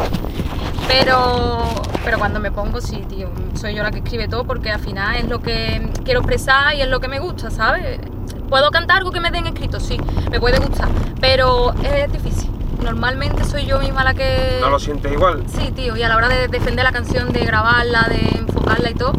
[0.89, 1.59] Pero,
[2.05, 5.17] pero cuando me pongo, sí, tío, soy yo la que escribe todo porque al final
[5.17, 8.01] es lo que quiero expresar y es lo que me gusta, ¿sabes?
[8.49, 9.79] ¿Puedo cantar algo que me den escrito?
[9.79, 10.89] Sí, me puede gustar,
[11.21, 12.51] pero es difícil.
[12.83, 14.59] Normalmente soy yo misma la que...
[14.61, 15.45] ¿No lo sientes igual?
[15.47, 18.95] Sí, tío, y a la hora de defender la canción, de grabarla, de enfocarla y
[18.95, 19.13] todo,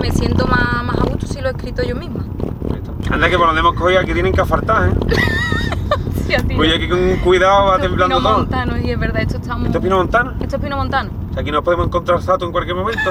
[0.00, 2.24] me siento más, más a gusto si lo he escrito yo misma.
[3.10, 4.92] Anda que por donde hemos cogido aquí tienen que afartar, ¿eh?
[6.40, 6.56] Sí, tío.
[6.56, 8.38] Pues aquí con cuidado va Esto es temblando pino todo.
[8.38, 9.66] montano, y es verdad, esto está muy...
[9.66, 10.32] ¿Esto es Pino Montano?
[10.40, 11.10] Esto es pino montano.
[11.30, 13.10] O sea, aquí nos podemos encontrar Zato en cualquier momento.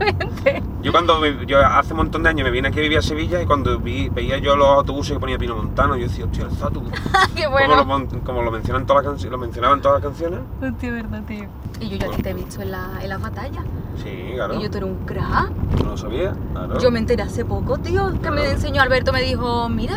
[0.82, 3.02] Yo cuando me- yo hace un montón de años me vine aquí a vivir a
[3.02, 6.44] Sevilla y cuando vi- veía yo los autobuses que ponía Pino Montano, yo decía, hostia,
[6.44, 6.82] el Zato.
[7.36, 10.40] Qué Como, lo, como lo mencionan todas las canciones, lo mencionaban todas las canciones.
[10.62, 11.44] Hostia, verdad, tío.
[11.80, 13.62] Y yo ya te he visto en, la, en las batallas.
[14.02, 14.54] Sí, claro.
[14.54, 15.50] Y yo tú eres un crack.
[15.84, 16.78] No lo sabía, claro.
[16.78, 19.96] Yo me enteré hace poco, tío, que me enseñó Alberto, me dijo, mira,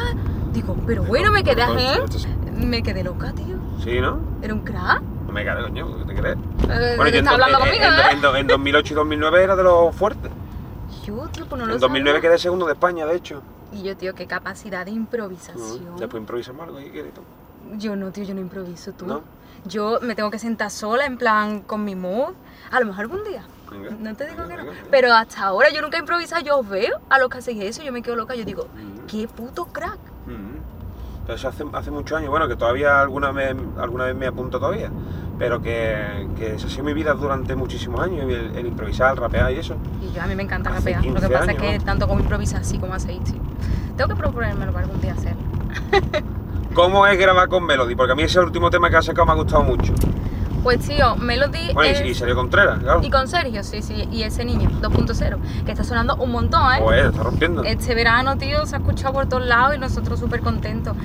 [0.52, 2.02] digo, pero bueno, me quedé, Esto- ¿eh?
[2.56, 3.58] Me quedé loca, tío.
[3.84, 4.20] Sí, ¿no?
[4.42, 5.02] Era un crack.
[5.02, 6.38] No me cago, coño, ¿qué te crees?
[6.70, 8.12] Eh, yo en, hablando en- conmigo, en- ¿eh?
[8.12, 10.32] en do- en 2008 y 2009 era de los fuertes.
[11.06, 12.30] Yo, tío, pues no lo En 2009 sabía.
[12.30, 13.42] quedé segundo de España, de hecho.
[13.72, 15.98] Y yo, tío, qué capacidad de improvisación.
[15.98, 17.12] Después improvisamos algo y qué
[17.78, 19.08] Yo no, tío, yo no improviso, tú.
[19.08, 19.22] ¿No?
[19.66, 22.34] Yo me tengo que sentar sola, en plan, con mi mood.
[22.72, 23.44] A lo mejor algún día.
[23.72, 24.70] Venga, No te digo venga, que no.
[24.72, 24.84] venga.
[24.92, 26.44] Pero hasta ahora yo nunca he improvisado.
[26.44, 27.82] Yo os veo a los que hacéis eso.
[27.82, 28.36] Yo me quedo loca.
[28.36, 29.06] Yo digo, Mm.
[29.08, 29.98] qué puto crack.
[30.28, 30.53] Mm.
[31.26, 34.60] Pero eso hace, hace muchos años, bueno, que todavía alguna vez, alguna vez me apunto
[34.60, 34.92] todavía,
[35.40, 39.18] pero que, que esa ha sido mi vida durante muchísimos años, el, el improvisar, el
[39.18, 39.76] rapear y eso.
[40.02, 41.06] Y yo a mí me encanta Hace rapear.
[41.06, 41.86] Lo que 15 pasa años, es que ¿no?
[41.86, 43.42] tanto como improvisar así como tío.
[43.96, 45.42] Tengo que proponérmelo para algún día hacerlo.
[46.74, 47.96] ¿Cómo es grabar con Melody?
[47.96, 49.94] Porque a mí ese último tema que ha sacado me ha gustado mucho.
[50.64, 52.06] Pues tío, Melody Bueno, es...
[52.06, 53.02] y, salió Contreras, claro.
[53.04, 54.08] Y con Sergio, sí, sí.
[54.12, 56.80] Y ese niño, 2.0, que está sonando un montón, ¿eh?
[56.82, 57.64] Pues está rompiendo.
[57.64, 60.96] Este verano, tío, se ha escuchado por todos lados y nosotros súper contentos.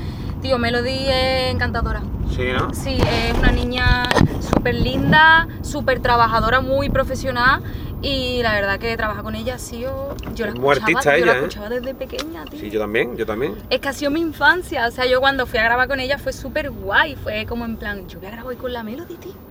[0.40, 2.03] Tío, Melody es encantadora.
[2.31, 2.73] Sí, ¿no?
[2.73, 4.05] Sí, es una niña
[4.40, 7.62] súper linda, súper trabajadora, muy profesional.
[8.01, 10.14] Y la verdad que trabajar con ella ha sido.
[10.35, 11.37] Yo la escuchaba, artista yo la ella, ¿eh?
[11.38, 12.61] escuchaba desde pequeña, tío.
[12.61, 13.57] Sí, yo también, yo también.
[13.71, 14.87] Es que ha sido mi infancia.
[14.87, 17.16] O sea, yo cuando fui a grabar con ella fue súper guay.
[17.16, 19.47] Fue como en plan, yo voy a grabar hoy con la Melody, tío.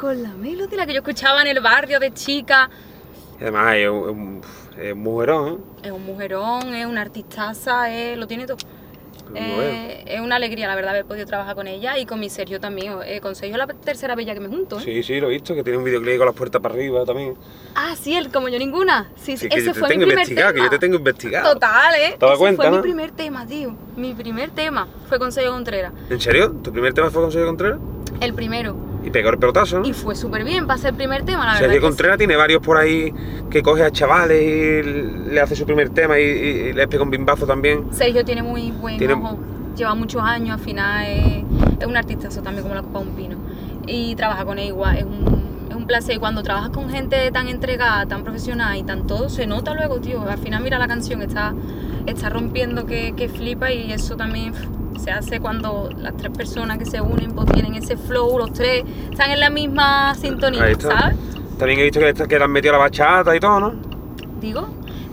[0.00, 2.70] Con la Melody, la que yo escuchaba en el barrio de chica.
[3.38, 4.40] Y además es un,
[4.80, 5.88] es mujerón, ¿eh?
[5.88, 8.56] Es un mujerón, es una artistaza, es, lo tiene todo.
[9.34, 12.58] Eh, es una alegría, la verdad, haber podido trabajar con ella y con mi Sergio
[12.60, 12.94] también.
[13.04, 14.78] Eh, con Sergio es la tercera ya que me junto.
[14.78, 14.82] ¿eh?
[14.82, 17.34] Sí, sí, lo he visto, que tiene un videoclip con las puertas para arriba también.
[17.74, 19.10] Ah, sí, él como yo ninguna.
[19.16, 20.64] Sí, sí, Sí, ese yo te fue mi tengo primer investigado, tema.
[20.64, 21.52] que yo te tengo investigado.
[21.52, 22.16] Total, ¿eh?
[22.18, 22.76] ¿Te Ese cuenta, fue no?
[22.78, 23.76] mi primer tema, tío.
[23.96, 25.92] Mi primer tema fue con Sergio Contreras.
[26.08, 26.50] ¿En serio?
[26.62, 27.78] ¿Tu primer tema fue con Sergio Contreras?
[28.20, 28.89] El primero.
[29.02, 29.86] Y pegó el pelotazo, ¿no?
[29.88, 31.60] Y fue súper bien para ser el primer tema, la verdad.
[31.66, 33.12] Sergio Contreras tiene varios por ahí
[33.48, 37.10] que coge a chavales y le hace su primer tema y, y les pega un
[37.10, 37.86] bimbazo también.
[37.92, 39.38] Sergio tiene muy buen Tiene- ojo.
[39.76, 41.44] Lleva muchos años, al final es,
[41.80, 43.36] es un artistazo también como la copa de un pino.
[43.86, 46.16] Y trabaja con él igual, es un, es un placer.
[46.16, 49.98] Y cuando trabajas con gente tan entregada, tan profesional y tan todo, se nota luego,
[50.00, 50.20] tío.
[50.28, 51.54] Al final mira la canción, está,
[52.04, 54.52] está rompiendo que, que flipa y eso también
[55.00, 58.84] se hace cuando las tres personas que se unen pues tienen ese flow, los tres
[59.10, 60.88] están en la misma sintonía, Ahí está.
[61.00, 61.16] ¿sabes?
[61.58, 63.74] También he visto que que le han metido la bachata y todo, ¿no?
[64.40, 64.68] Digo,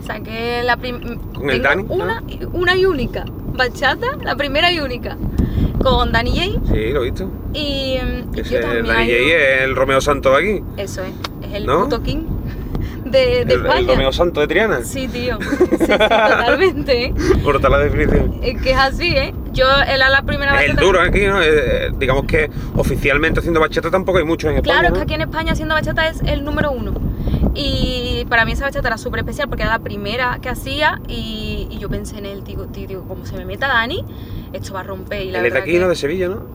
[0.06, 2.24] saqué la prim- ¿Con el Dani, Una,
[2.54, 3.26] una y única.
[3.54, 5.18] Bachata, la primera y única.
[5.82, 6.74] Con Dani J.
[6.74, 7.30] Sí, lo he visto.
[7.54, 7.60] Y,
[8.34, 8.86] y Ese, yo el también.
[8.86, 10.64] Dani J es el Romeo Santo de aquí.
[10.78, 11.12] Eso es,
[11.50, 11.84] es el ¿No?
[11.84, 12.24] puto king
[13.06, 13.88] de, de El, el España.
[13.94, 14.84] Romeo Santo de Triana.
[14.84, 15.38] Sí, tío.
[15.70, 17.06] Sí, sí, totalmente.
[17.06, 17.14] ¿eh?
[17.44, 18.36] Corta la definición.
[18.42, 19.34] Es que es así, ¿eh?
[19.58, 21.42] Yo era la primera Es el duro aquí, ¿no?
[21.42, 21.48] Eh,
[21.88, 24.74] eh, digamos que oficialmente haciendo bachata tampoco hay muchos en España.
[24.82, 24.98] Claro, es ¿no?
[24.98, 26.94] que aquí en España haciendo bachata es el número uno.
[27.56, 31.68] Y para mí esa bachata era súper especial porque era la primera que hacía y,
[31.72, 34.06] y yo pensé en él, digo, digo, como se me meta Dani,
[34.54, 35.24] esto va a romper.
[35.24, 35.90] Y la Él es de aquí, que- ¿no?
[35.90, 36.46] De Sevilla, ¿no?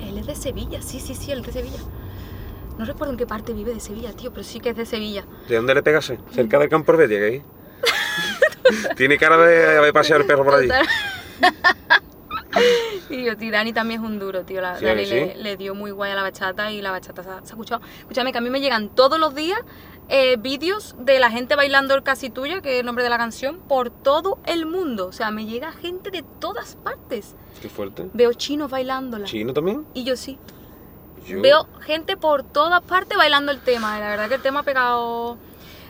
[0.00, 1.78] Él es de Sevilla, sí, sí, sí, él es de Sevilla.
[2.78, 5.24] No recuerdo en qué parte vive de Sevilla, tío, pero sí que es de Sevilla.
[5.48, 6.18] ¿De dónde le pegase?
[6.32, 7.42] Cerca del campo Helvetia, que ahí.
[8.96, 10.68] Tiene cara de haber paseado el perro por allí.
[13.10, 14.60] Y yo, tío, Dani también es un duro, tío.
[14.60, 15.14] La, Sí, Dani sí.
[15.14, 17.44] le, le dio muy guay a la bachata y la bachata se ha, se ha
[17.46, 17.80] escuchado.
[18.00, 19.58] Escúchame, que a mí me llegan todos los días
[20.08, 23.18] eh, vídeos de la gente bailando el Casi Tuya, que es el nombre de la
[23.18, 25.06] canción, por todo el mundo.
[25.08, 27.34] O sea, me llega gente de todas partes.
[27.60, 28.08] Qué fuerte.
[28.12, 29.24] Veo chinos bailándola.
[29.24, 29.86] ¿Chino también?
[29.94, 30.38] Y yo sí.
[31.26, 33.96] Yo- Veo gente por todas partes bailando el tema.
[33.96, 35.36] y La verdad que el tema ha pegado.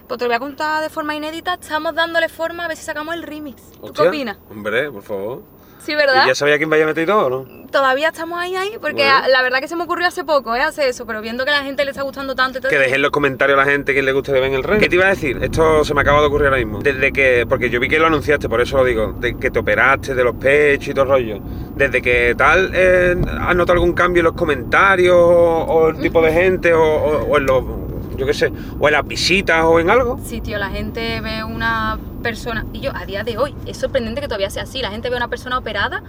[0.08, 1.54] Pues te lo voy a contar de forma inédita.
[1.54, 3.70] Estamos dándole forma a ver si sacamos el remix.
[3.72, 4.38] ¿Tú qué opinas?
[4.50, 5.42] Hombre, por favor.
[5.80, 6.24] Sí, ¿verdad?
[6.24, 7.60] ¿Y ya sabía quién vaya a meter y todo, no?
[7.70, 9.28] Todavía estamos ahí, ahí, porque Bueno.
[9.28, 10.60] la verdad que se me ocurrió hace poco, ¿eh?
[10.60, 12.78] Hacer eso, pero viendo que a la gente le está gustando tanto y todo Que
[12.78, 14.78] dejen en los comentarios a la gente quién le gusta que ven el rey.
[14.80, 15.38] ¿Qué te iba a decir?
[15.40, 16.80] Esto se me acaba de ocurrir ahora mismo.
[16.80, 19.58] Desde que, porque yo vi que lo anunciaste, por eso lo digo, de que te
[19.60, 21.38] operaste de los pechos y todo el rollo.
[21.76, 26.20] Desde que tal, eh, ¿has notado algún cambio en los comentarios o, o el tipo
[26.22, 27.62] de gente o, o- o en los
[28.20, 30.20] yo qué sé, o en las visitas o en algo.
[30.24, 34.20] Sí, tío, la gente ve una persona, y yo a día de hoy, es sorprendente
[34.20, 36.02] que todavía sea así, la gente ve una persona operada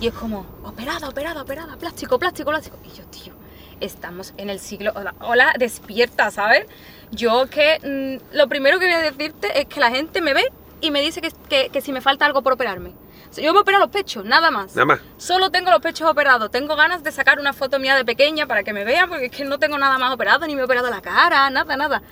[0.00, 2.78] y es como, operada, operada, operada, plástico, plástico, plástico.
[2.82, 3.34] Y yo, tío,
[3.80, 6.66] estamos en el siglo, hola, despierta, ¿sabes?
[7.10, 10.44] Yo que mm, lo primero que voy a decirte es que la gente me ve
[10.80, 12.94] y me dice que, que si me falta algo por operarme.
[13.40, 14.74] Yo me opero los pechos, nada más.
[14.74, 15.00] Nada más.
[15.16, 16.50] Solo tengo los pechos operados.
[16.50, 19.30] Tengo ganas de sacar una foto mía de pequeña para que me vean, porque es
[19.32, 22.02] que no tengo nada más operado, ni me he operado la cara, nada, nada.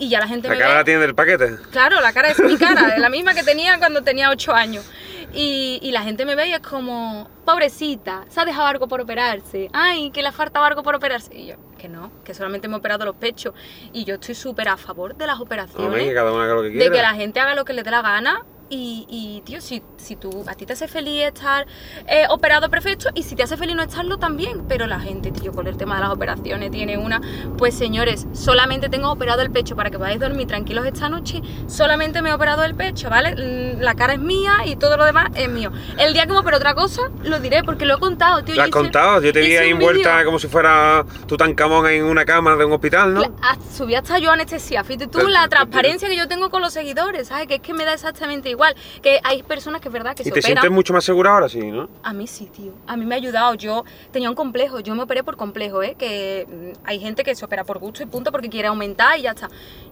[0.00, 0.76] Y ya la gente La me cara ve.
[0.78, 1.56] la tiene del paquete.
[1.72, 4.88] Claro, la cara es mi cara, es la misma que tenía cuando tenía 8 años.
[5.34, 9.00] Y, y la gente me ve y es como, pobrecita, se ha dejado algo por
[9.00, 9.68] operarse.
[9.72, 11.34] Ay, que le falta algo por operarse.
[11.36, 13.52] Y yo, que no, que solamente me he operado los pechos.
[13.92, 15.84] Y yo estoy súper a favor de las operaciones.
[15.86, 16.94] Hombre, que cada uno haga lo que de quiera.
[16.94, 18.42] que la gente haga lo que le dé la gana.
[18.70, 21.66] Y, y, tío, si, si tú, a ti te hace feliz estar
[22.06, 24.64] eh, operado perfecto y si te hace feliz no estarlo también.
[24.68, 27.20] Pero la gente, tío, con el tema de las operaciones tiene una.
[27.56, 31.40] Pues señores, solamente tengo operado el pecho para que podáis dormir tranquilos esta noche.
[31.66, 33.34] Solamente me he operado el pecho, ¿vale?
[33.36, 35.72] Mm, La cara es mía y todo lo demás es mío.
[35.98, 38.54] El día que me opero otra cosa, lo diré porque lo he contado, tío.
[38.54, 39.22] ¿Lo has hice- contado?
[39.22, 43.14] Yo te vi ahí envuelta como si fuera Tutankamón en una cama de un hospital,
[43.14, 43.22] ¿no?
[43.22, 44.82] Cla- hasta- Subí hasta yo anestesia.
[44.84, 47.46] Fíjate tú la transparencia que yo tengo con los seguidores, ¿sabes?
[47.46, 48.57] Que es que me da exactamente igual.
[49.02, 50.56] Que hay personas que es verdad que Y se te operan.
[50.56, 51.88] sientes mucho más segura ahora, sí, ¿no?
[52.02, 52.72] A mí sí, tío.
[52.86, 53.54] A mí me ha ayudado.
[53.54, 54.80] Yo tenía un complejo.
[54.80, 55.94] Yo me operé por complejo, ¿eh?
[55.98, 59.22] Que mm, hay gente que se opera por gusto y punto porque quiere aumentar y
[59.22, 59.48] ya está.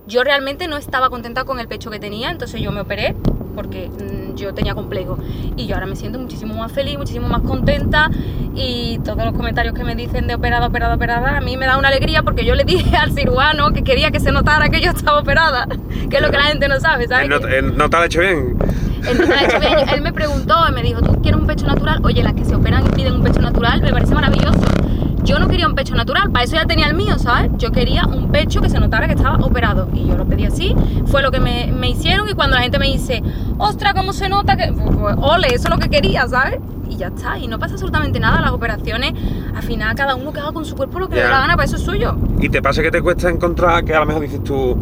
[0.07, 3.15] Yo realmente no estaba contenta con el pecho que tenía, entonces yo me operé
[3.57, 5.19] porque mm, yo tenía complejo.
[5.57, 8.11] Y yo ahora me siento muchísimo más feliz, muchísimo más contenta
[8.55, 11.77] y todos los comentarios que me dicen de operada, operada, operada, a mí me da
[11.77, 14.91] una alegría porque yo le dije al cirujano que quería que se notara que yo
[14.91, 15.67] estaba operada,
[16.11, 17.29] que es lo que la gente no sabe, ¿sabes?
[17.29, 18.57] No, te lo ha hecho bien.
[19.03, 22.01] hecho, él, él me preguntó y me dijo, ¿tú quieres un pecho natural?
[22.05, 24.61] Oye, las que se operan y piden un pecho natural me parece maravilloso.
[25.27, 27.51] Yo no quería un pecho natural, para eso ya tenía el mío, ¿sabes?
[27.59, 29.89] Yo quería un pecho que se notara que estaba operado.
[29.93, 30.73] Y yo lo pedí así,
[31.07, 33.23] fue lo que me, me hicieron y cuando la gente me dice,
[33.59, 34.73] ostras, ¿cómo se nota que...?
[34.73, 36.59] Pues, pues, ole, eso es lo que quería, ¿sabes?
[36.89, 38.41] Y ya está, y no pasa absolutamente nada.
[38.41, 39.15] Las operaciones,
[39.55, 41.33] al final, cada uno que haga con su cuerpo lo que le dé Ya.
[41.35, 42.17] la gana, para eso es suyo.
[42.41, 44.79] ¿Y te pasa que te cuesta encontrar que a lo mejor dices tú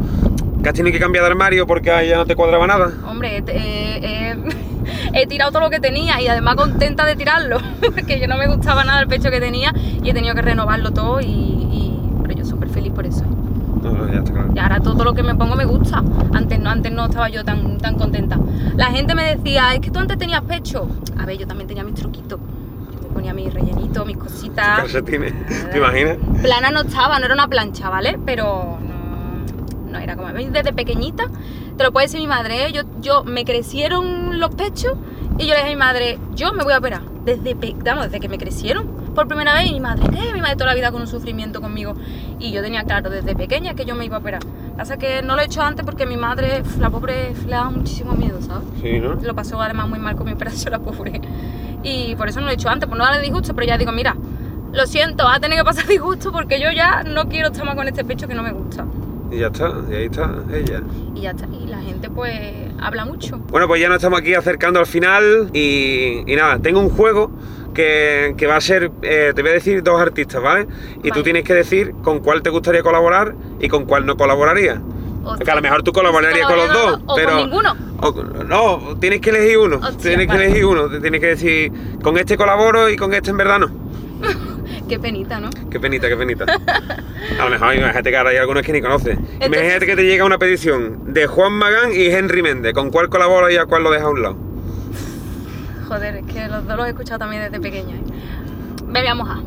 [0.62, 2.92] que has tenido que cambiar de armario porque ahí ya no te cuadraba nada?
[3.08, 4.36] Hombre, eh, eh,
[5.14, 8.46] he tirado todo lo que tenía y además contenta de tirarlo, porque yo no me
[8.48, 9.72] gustaba nada el pecho que tenía
[10.02, 13.24] y he tenido que renovarlo todo y, y- pero yo súper feliz por eso.
[13.82, 14.50] No, no, ya está claro.
[14.54, 16.02] Y ahora todo lo que me pongo me gusta.
[16.32, 18.38] Antes no, antes no estaba yo tan, tan contenta.
[18.76, 20.88] La gente me decía, es que tú antes tenías pecho.
[21.18, 22.40] A ver, yo también tenía mis truquitos.
[22.40, 24.66] Yo me ponía mis rellenitos, mis cositas.
[24.78, 25.34] Calcetines,
[25.70, 26.16] ¿te imaginas?
[26.42, 28.18] Plana no estaba, no era una plancha, ¿vale?
[28.24, 31.24] Pero no, no era como desde pequeñita.
[31.76, 32.72] Te lo puede decir mi madre, ¿eh?
[32.72, 34.94] yo, yo me crecieron los pechos
[35.38, 37.02] y yo le dije a mi madre, yo me voy a operar.
[37.24, 40.32] Desde, vamos, desde que me crecieron por primera vez y mi madre, ¿qué?
[40.32, 41.94] Mi madre toda la vida con un sufrimiento conmigo.
[42.38, 44.42] Y yo tenía claro desde pequeña que yo me iba a operar.
[44.76, 48.12] Pasa que no lo he hecho antes porque mi madre, la pobre, le daba muchísimo
[48.12, 48.68] miedo, ¿sabes?
[48.80, 49.14] Sí, ¿no?
[49.14, 51.20] Lo pasó además muy mal con mi operación, la pobre.
[51.82, 53.90] Y por eso no lo he hecho antes, por no darle disgusto, pero ya digo,
[53.90, 54.14] mira,
[54.72, 57.74] lo siento, va a tener que pasar disgusto porque yo ya no quiero estar más
[57.74, 58.84] con este pecho que no me gusta.
[59.30, 60.82] Y ya está, y ahí está ella.
[61.14, 62.32] Y ya está, y la gente pues
[62.80, 63.38] habla mucho.
[63.50, 67.30] Bueno, pues ya nos estamos aquí acercando al final y, y nada, tengo un juego
[67.72, 70.68] que, que va a ser, eh, te voy a decir dos artistas, ¿vale?
[71.02, 74.78] Y tú tienes que decir con cuál te gustaría colaborar y con cuál no colaborarías.
[75.24, 75.44] Hostia.
[75.44, 77.30] Que a lo mejor tú colaborarías con los dos, O pero...
[77.30, 77.74] con ninguno.
[78.00, 78.12] o-
[78.44, 79.76] no, tienes que elegir uno.
[79.78, 80.88] Hostia, tienes que elegir uno.
[81.00, 83.83] Tienes que decir, con este colaboro y con este en verdad no.
[84.94, 85.50] Qué penita, ¿no?
[85.72, 86.44] Qué penita, qué penita.
[86.44, 89.18] A lo mejor imagínate que ahora hay algunos que ni conoces.
[89.44, 92.74] Imagínate que te llega una petición de Juan Magán y Henry Méndez.
[92.74, 94.36] ¿Con cuál colabora y a cuál lo deja a un lado?
[95.88, 97.96] Joder, es que los dos los he escuchado también desde pequeña.
[97.96, 98.02] ¿eh?
[98.86, 99.38] Me voy a mojar.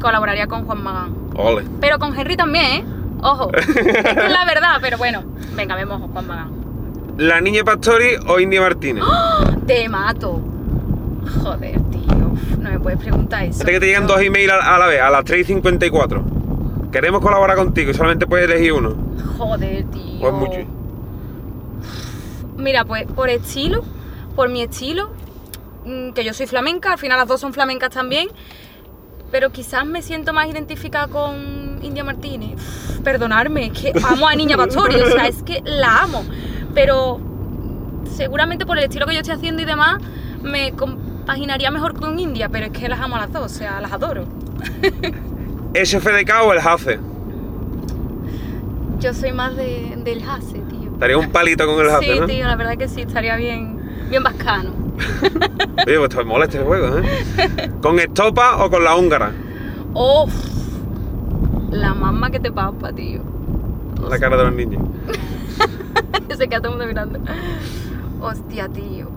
[0.00, 1.16] Colaboraría con Juan Magán.
[1.34, 1.64] Ole.
[1.80, 2.84] Pero con Henry también, ¿eh?
[3.22, 3.50] Ojo.
[3.56, 5.24] es la verdad, pero bueno.
[5.56, 6.50] Venga, me mojo, Juan Magán.
[7.18, 9.02] ¿La niña Pastori o India Martínez?
[9.66, 10.40] Te mato.
[11.42, 11.80] Joder,
[12.62, 13.54] No me puedes preguntar eso.
[13.58, 16.24] Fíjate que te llegan dos emails a, a la vez, a las 3 y 54.
[16.92, 18.94] Queremos colaborar contigo y solamente puedes elegir uno.
[19.36, 20.20] Joder, tío.
[20.20, 20.68] O es mucho.
[22.56, 23.82] Mira, pues por estilo,
[24.36, 25.10] por mi estilo,
[25.84, 28.28] mm, que yo soy flamenca, al final las dos son flamencas también,
[29.32, 32.60] pero quizás me siento más identificada con India Martínez.
[33.02, 36.24] Perdonarme, es que amo a Niña Pastori, o sea, es que la amo,
[36.74, 37.20] pero
[38.14, 39.96] seguramente por el estilo que yo estoy haciendo y demás,
[40.42, 40.72] me
[41.26, 43.92] compaginaría mejor con India, pero es que las amo a las dos, o sea, las
[43.92, 44.24] adoro.
[45.84, 46.98] ¿SFDK o el Hace?
[48.98, 50.90] Yo soy más de, del Hase, tío.
[50.98, 52.26] Daría un palito con el Hace, Sí, ¿no?
[52.26, 53.78] tío, la verdad que sí, estaría bien,
[54.10, 54.70] bien bacano.
[55.86, 57.70] Oye, pues te molesta el juego, ¿eh?
[57.80, 59.32] ¿Con estopa o con la húngara?
[59.94, 60.32] Uf,
[61.70, 63.20] la mamá que te papa, tío.
[64.08, 64.82] la cara de los niños.
[66.36, 67.18] Se queda todo el mundo mirando.
[68.20, 69.08] Hostia, tío.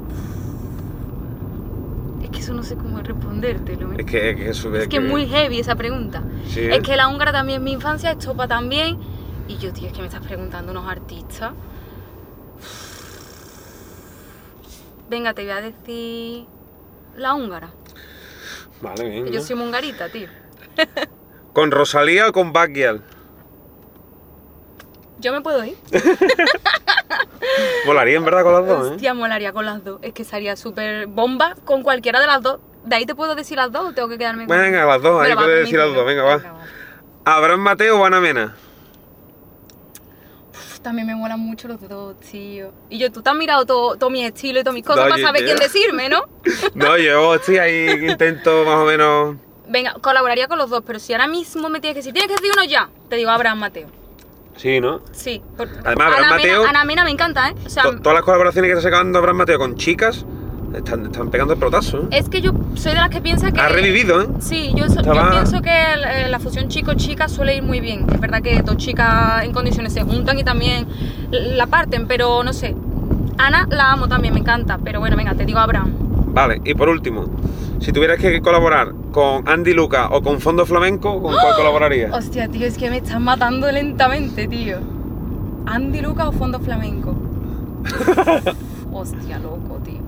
[2.46, 3.94] Es que eso no sé cómo respondértelo.
[3.94, 6.22] Es que es que Es que es muy heavy esa pregunta.
[6.48, 9.00] Sí, Es que la húngara también es mi infancia, Estopa también.
[9.48, 11.54] Y yo, tío, es que me estás preguntando unos artistas.
[15.10, 16.46] Venga, te voy a decir
[17.16, 17.72] la húngara.
[18.80, 19.32] Vale, que bien.
[19.32, 20.28] Yo soy muy hungarita, tío.
[21.54, 23.02] ¿Con Rosalía o con Backyal?
[25.18, 25.78] Yo me puedo ir.
[27.86, 28.92] Volaría en verdad con las dos, ¿eh?
[28.96, 30.00] Hostia, molaría con las dos.
[30.02, 32.60] Es que sería súper bomba con cualquiera de las dos.
[32.84, 35.22] ¿De ahí te puedo decir las dos o tengo que quedarme con Venga, las dos,
[35.24, 36.42] ahí va, puedes decir las dos, venga, va.
[37.26, 38.56] ¿Abraham Mateo o Ana Mena?
[40.54, 42.72] Uf, También me molan mucho los dos, tío.
[42.90, 45.10] Y yo, tú te has mirado todo, todo mi estilo y todas mis cosas No,
[45.10, 46.26] para yo- saber yo- quién decirme, ¿no?
[46.76, 49.36] No, yo estoy ahí intento más o menos.
[49.68, 52.36] Venga, colaboraría con los dos, pero si ahora mismo me tienes que decir, tienes que
[52.40, 53.88] decir uno ya, te digo Abraham Mateo.
[54.58, 55.02] Sí, ¿no?
[55.12, 55.42] Sí.
[55.58, 57.56] por- Además, Abraham Ana Mateo- Mena, Ana me encanta, ¿eh?
[57.66, 60.26] O sea, To- Todas las colaboraciones que está sacando Abraham Mateo con chicas
[60.74, 62.08] están, están pegando el pelotazo, ¿eh?
[62.12, 63.60] es que yo soy de las que piensa que...
[63.62, 64.28] Ha revivido, ¿eh?
[64.40, 68.06] Sí, yo, so- yo pienso que el- la fusión chico-chica suele ir muy bien.
[68.12, 70.88] Es verdad que dos chicas en condiciones se juntan y también
[71.32, 72.76] la parten, pero no sé.
[73.38, 74.78] Ana la amo también, me encanta.
[74.84, 75.92] Pero bueno, venga, te digo Abraham.
[76.34, 77.26] Vale, y por último,
[77.80, 81.38] si tuvieras que colaborar con Andy Luca o con Fondo Flamenco, ¿con ¡Oh!
[81.40, 82.14] cuál colaborarías?
[82.14, 84.78] Hostia, tío, es que me estás matando lentamente, tío.
[85.66, 87.16] ¿Andy Luca o Fondo Flamenco?
[88.92, 90.02] Hostia, loco, tío.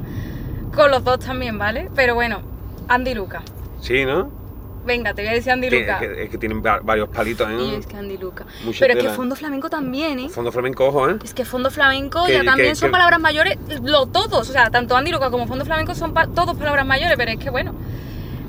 [0.75, 1.89] Con los dos también, ¿vale?
[1.95, 2.39] Pero bueno,
[2.87, 3.41] Andy Luca.
[3.79, 4.29] Sí, ¿no?
[4.87, 5.99] Venga, te voy a decir Andy Luca.
[6.01, 7.77] Es que, es que tienen va- varios palitos, Y ¿eh?
[7.77, 8.45] es que Andy Luca.
[8.63, 9.09] Mucha Pero es que.
[9.11, 10.29] Fondo Flamenco también, ¿eh?
[10.29, 11.17] Fondo Flamenco, ojo, ¿eh?
[11.23, 14.69] Es que fondo flamenco Que- ya también que- son palabras mayores, lo, todos, o sea,
[14.71, 17.75] tanto Andy Luca como fondo flamenco son pa- todos palabras mayores, pero es que bueno,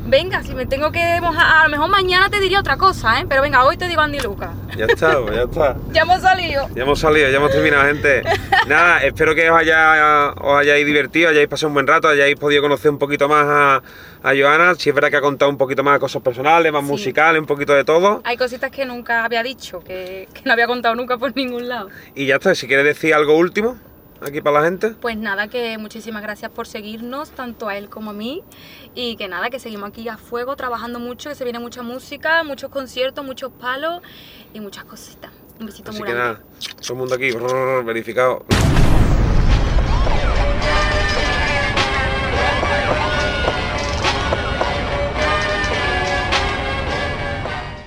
[0.09, 3.27] venga, si me tengo que mojar, a lo mejor mañana te diría otra cosa, ¿eh?
[3.29, 4.53] Pero venga, hoy te digo Andy Luca.
[4.77, 5.77] Ya está, pues ya está.
[5.92, 6.68] Ya hemos salido.
[6.75, 8.23] Ya hemos salido, ya hemos terminado, gente.
[8.66, 12.62] Nada, espero que os, haya, os hayáis divertido, hayáis pasado un buen rato, hayáis podido
[12.62, 13.77] conocer un poquito más a,
[14.23, 14.75] a Joana.
[14.77, 16.88] Si es verdad que ha contado un poquito más de cosas personales, más Sí.
[16.90, 18.23] musicales, un poquito de todo.
[18.25, 21.88] Hay cositas que nunca había dicho, que, que no había contado nunca por ningún lado.
[22.14, 23.77] Y ya está, si quieres decir algo último
[24.21, 24.90] aquí para la gente.
[25.01, 28.42] Pues nada, que muchísimas gracias por seguirnos, tanto a él como a mí.
[28.94, 32.42] Y que nada, que seguimos aquí a fuego, trabajando mucho, que se viene mucha música,
[32.42, 34.03] muchos conciertos, muchos palos
[34.53, 35.31] y muchas cositas.
[35.61, 36.40] Un besito Así muy que grande.
[36.40, 36.44] nada,
[36.81, 37.31] todo el mundo aquí,
[37.85, 38.44] verificado.